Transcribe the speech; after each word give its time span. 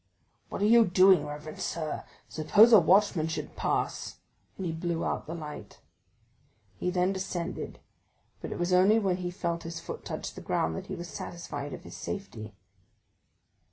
"What 0.49 0.63
are 0.63 0.65
you 0.65 0.83
doing, 0.85 1.27
reverend 1.27 1.59
sir? 1.59 2.03
Suppose 2.27 2.73
a 2.73 2.79
watchman 2.79 3.27
should 3.27 3.55
pass?" 3.55 4.15
And 4.57 4.65
he 4.65 4.71
blew 4.71 5.05
out 5.05 5.27
the 5.27 5.35
light. 5.35 5.77
He 6.79 6.89
then 6.89 7.13
descended, 7.13 7.77
but 8.41 8.51
it 8.51 8.57
was 8.57 8.73
only 8.73 8.97
when 8.97 9.17
he 9.17 9.29
felt 9.29 9.61
his 9.61 9.79
foot 9.79 10.03
touch 10.03 10.33
the 10.33 10.41
ground 10.41 10.75
that 10.75 10.87
he 10.87 10.95
was 10.95 11.07
satisfied 11.07 11.71
of 11.71 11.83
his 11.83 11.95
safety. 11.95 12.55